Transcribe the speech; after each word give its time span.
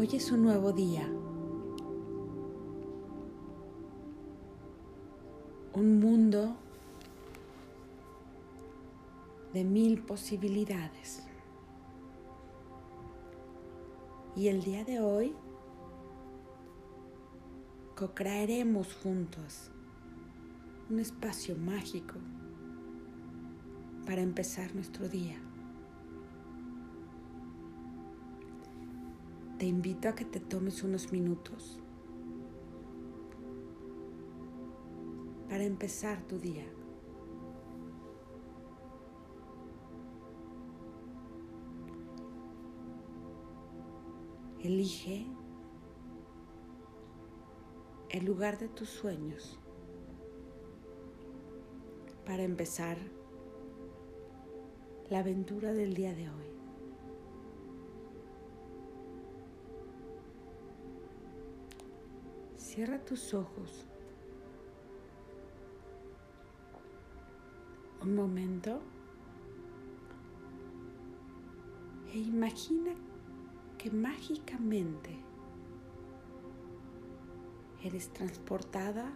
Hoy 0.00 0.08
es 0.14 0.32
un 0.32 0.44
nuevo 0.44 0.72
día. 0.72 1.06
Un 5.74 6.00
mundo 6.00 6.56
de 9.52 9.62
mil 9.62 10.00
posibilidades. 10.00 11.22
Y 14.34 14.48
el 14.48 14.62
día 14.62 14.86
de 14.86 15.00
hoy 15.00 15.34
co-crearemos 17.94 18.94
juntos 19.02 19.70
un 20.88 20.98
espacio 20.98 21.58
mágico 21.58 22.14
para 24.06 24.22
empezar 24.22 24.74
nuestro 24.74 25.10
día. 25.10 25.49
Te 29.60 29.66
invito 29.66 30.08
a 30.08 30.14
que 30.14 30.24
te 30.24 30.40
tomes 30.40 30.82
unos 30.82 31.12
minutos 31.12 31.78
para 35.50 35.64
empezar 35.64 36.22
tu 36.22 36.38
día. 36.38 36.64
Elige 44.60 45.26
el 48.08 48.24
lugar 48.24 48.58
de 48.58 48.68
tus 48.68 48.88
sueños 48.88 49.58
para 52.24 52.44
empezar 52.44 52.96
la 55.10 55.18
aventura 55.18 55.74
del 55.74 55.92
día 55.92 56.14
de 56.14 56.30
hoy. 56.30 56.59
Cierra 62.70 63.00
tus 63.00 63.34
ojos 63.34 63.84
un 68.00 68.14
momento 68.14 68.80
e 72.14 72.18
imagina 72.18 72.92
que 73.76 73.90
mágicamente 73.90 75.18
eres 77.82 78.08
transportada 78.12 79.10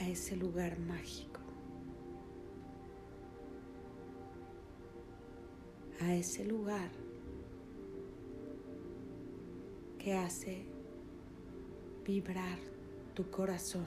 a 0.00 0.08
ese 0.08 0.36
lugar 0.36 0.78
mágico, 0.78 1.40
a 6.00 6.14
ese 6.14 6.44
lugar 6.44 6.92
que 10.02 10.14
hace 10.14 10.66
vibrar 12.04 12.58
tu 13.14 13.30
corazón. 13.30 13.86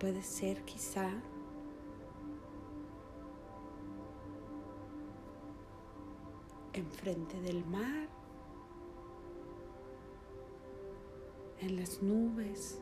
Puede 0.00 0.22
ser 0.22 0.64
quizá 0.64 1.10
enfrente 6.72 7.38
del 7.42 7.62
mar, 7.66 8.08
en 11.60 11.76
las 11.76 12.02
nubes, 12.02 12.80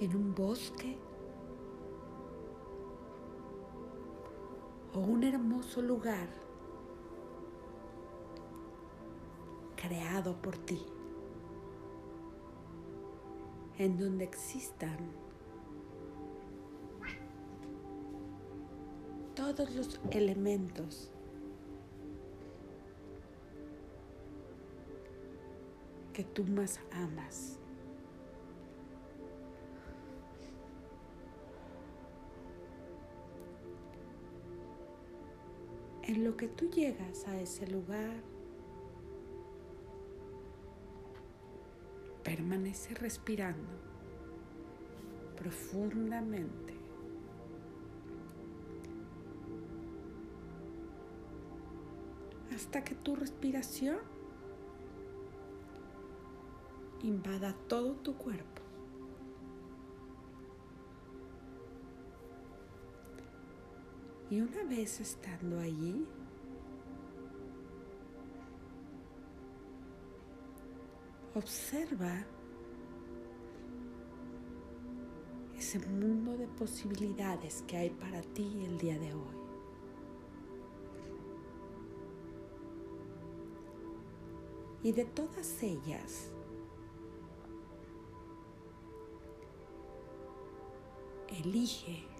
en 0.00 0.16
un 0.16 0.34
bosque 0.34 1.05
o 4.96 5.00
un 5.00 5.22
hermoso 5.24 5.82
lugar 5.82 6.26
creado 9.76 10.34
por 10.40 10.56
ti, 10.56 10.82
en 13.76 13.98
donde 13.98 14.24
existan 14.24 14.96
todos 19.34 19.74
los 19.74 20.00
elementos 20.10 21.10
que 26.14 26.24
tú 26.24 26.42
más 26.44 26.80
amas. 26.90 27.58
En 36.06 36.24
lo 36.24 36.36
que 36.36 36.48
tú 36.48 36.70
llegas 36.70 37.26
a 37.26 37.40
ese 37.40 37.66
lugar, 37.66 38.22
permanece 42.22 42.94
respirando 42.94 43.68
profundamente. 45.36 46.76
hasta 52.56 52.82
que 52.82 52.94
tu 52.94 53.14
respiración 53.14 53.98
invada 57.02 57.54
todo 57.68 57.92
tu 57.96 58.14
cuerpo. 58.16 58.65
Y 64.28 64.40
una 64.40 64.64
vez 64.64 65.00
estando 65.00 65.60
allí, 65.60 66.04
observa 71.34 72.24
ese 75.56 75.78
mundo 75.78 76.36
de 76.36 76.48
posibilidades 76.48 77.62
que 77.68 77.76
hay 77.76 77.90
para 77.90 78.20
ti 78.22 78.64
el 78.64 78.78
día 78.78 78.98
de 78.98 79.14
hoy. 79.14 79.36
Y 84.82 84.92
de 84.92 85.04
todas 85.04 85.62
ellas, 85.62 86.30
elige 91.28 92.15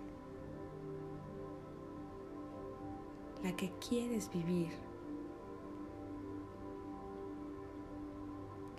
la 3.46 3.54
que 3.54 3.70
quieres 3.78 4.28
vivir, 4.32 4.72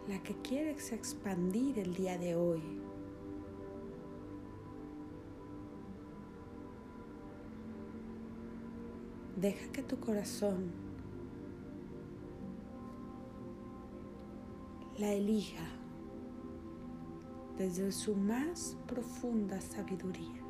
la 0.10 0.22
que 0.22 0.36
quieres 0.42 0.92
expandir 0.92 1.80
el 1.80 1.94
día 1.94 2.18
de 2.18 2.36
hoy. 2.36 2.62
Deja 9.38 9.72
que 9.72 9.84
tu 9.84 9.98
corazón 10.02 10.74
la 14.98 15.14
elija 15.14 15.70
desde 17.58 17.94
su 17.94 18.18
más 18.18 18.76
profunda 18.86 19.62
sabiduría. 19.62 20.47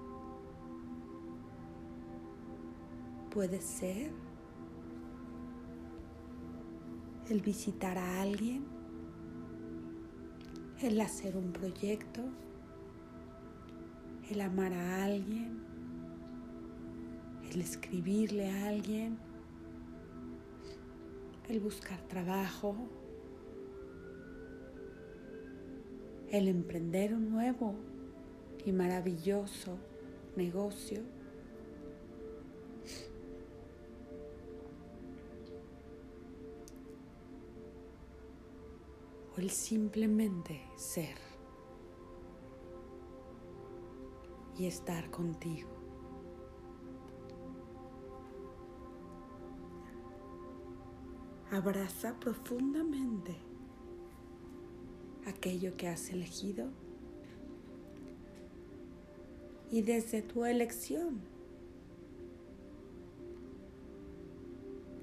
Puede 3.38 3.62
ser 3.62 4.10
el 7.30 7.39
visitar 7.39 7.95
a 7.95 8.22
alguien, 8.24 8.66
el 10.81 11.00
hacer 11.00 11.38
un 11.38 11.51
proyecto, 11.51 12.22
el 14.31 14.42
amar 14.42 14.74
a 14.74 15.04
alguien, 15.04 15.60
el 17.51 17.62
escribirle 17.62 18.50
a 18.50 18.69
alguien, 18.69 19.19
el 21.48 21.60
buscar 21.60 22.01
trabajo, 22.07 22.75
el 26.31 26.48
emprender 26.48 27.13
un 27.13 27.30
nuevo 27.30 27.75
y 28.66 28.72
maravilloso 28.72 29.78
negocio. 30.36 31.16
El 39.38 39.51
simplemente 39.51 40.63
ser 40.75 41.16
y 44.57 44.66
estar 44.66 45.12
contigo. 45.12 45.69
Abraza 51.51 52.19
profundamente 52.19 53.38
aquello 55.28 55.78
que 55.78 55.88
has 55.88 56.10
elegido 56.10 56.69
y 59.69 59.84
desde 59.84 60.24
tu 60.24 60.45
elección. 60.45 61.22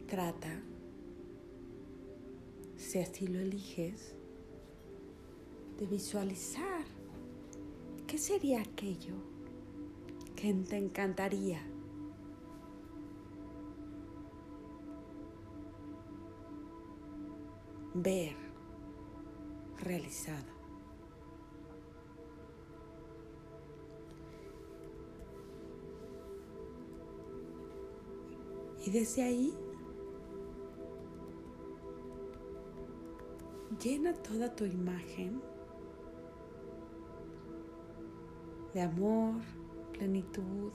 Trata, 0.09 0.61
si 2.77 2.99
así 2.99 3.29
lo 3.29 3.39
eliges, 3.39 4.17
de 5.79 5.87
visualizar 5.87 6.85
qué 8.06 8.19
sería 8.19 8.61
aquello 8.61 9.15
que 10.37 10.53
te 10.55 10.76
encantaría. 10.76 11.61
ver 17.94 18.35
realizado. 19.79 20.53
Y 28.85 28.91
desde 28.91 29.23
ahí 29.23 29.55
llena 33.82 34.12
toda 34.12 34.55
tu 34.55 34.67
imagen 34.67 35.41
de 38.75 38.82
amor, 38.82 39.41
plenitud, 39.93 40.73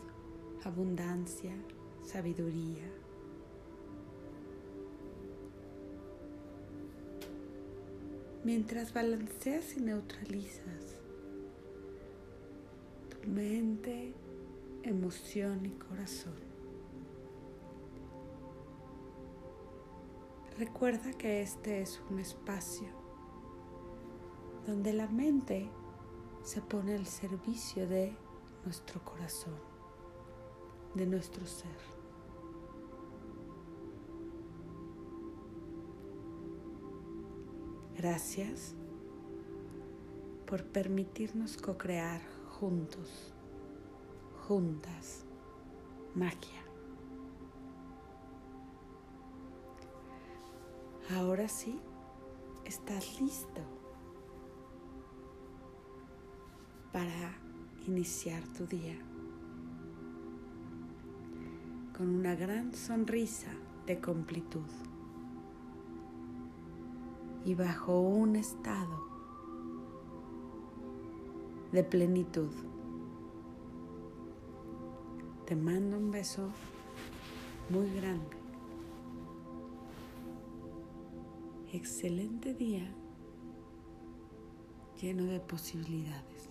abundancia, 0.64 1.54
sabiduría. 2.02 2.90
Mientras 8.44 8.94
balanceas 8.94 9.76
y 9.76 9.82
neutralizas 9.82 11.02
tu 13.10 13.30
mente, 13.30 14.14
emoción 14.84 15.66
y 15.66 15.72
corazón. 15.72 16.50
Recuerda 20.58 21.12
que 21.12 21.42
este 21.42 21.82
es 21.82 22.02
un 22.10 22.20
espacio 22.20 22.88
donde 24.66 24.94
la 24.94 25.08
mente 25.08 25.70
se 26.44 26.62
pone 26.62 26.96
al 26.96 27.06
servicio 27.06 27.88
de 27.88 28.16
nuestro 28.66 29.04
corazón, 29.04 29.56
de 30.96 31.06
nuestro 31.06 31.46
ser. 31.46 32.00
Gracias 37.98 38.76
por 40.46 40.64
permitirnos 40.64 41.58
co-crear 41.58 42.22
juntos, 42.60 43.34
juntas, 44.48 45.26
magia. 46.16 46.64
Ahora 51.16 51.48
sí, 51.48 51.80
estás 52.66 53.20
listo 53.20 53.79
para 56.92 57.34
iniciar 57.88 58.42
tu 58.58 58.66
día 58.66 58.98
con 61.96 62.10
una 62.10 62.36
gran 62.36 62.74
sonrisa 62.74 63.52
de 63.86 64.00
completud 64.00 64.70
y 67.46 67.56
bajo 67.56 68.00
un 68.00 68.36
estado 68.36 69.08
de 71.72 71.84
plenitud. 71.84 72.52
Te 75.46 75.56
mando 75.56 75.98
un 75.98 76.12
beso 76.12 76.50
muy 77.70 77.90
grande. 77.96 78.38
Excelente 81.72 82.54
día 82.54 82.92
lleno 85.00 85.26
de 85.26 85.40
posibilidades. 85.40 86.50